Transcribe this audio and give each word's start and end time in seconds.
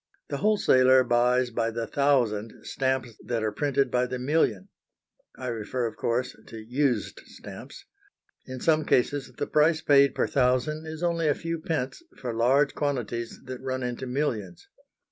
The 0.29 0.37
wholesaler 0.37 1.03
buys 1.03 1.51
by 1.51 1.69
the 1.69 1.85
thousand 1.85 2.65
stamps 2.65 3.15
that 3.23 3.43
are 3.43 3.51
printed 3.51 3.91
by 3.91 4.07
the 4.07 4.17
million. 4.17 4.69
I 5.37 5.45
refer, 5.49 5.85
of 5.85 5.95
course, 5.95 6.35
to 6.47 6.57
used 6.57 7.21
stamps. 7.27 7.85
In 8.47 8.61
some 8.61 8.83
cases 8.83 9.31
the 9.37 9.45
price 9.45 9.81
paid 9.81 10.15
per 10.15 10.25
thousand 10.25 10.87
is 10.87 11.03
only 11.03 11.27
a 11.27 11.35
few 11.35 11.59
pence 11.59 12.01
for 12.17 12.33
large 12.33 12.73
quantities 12.73 13.41
that 13.45 13.61
run 13.61 13.83
into 13.83 14.07
millions. 14.07 14.67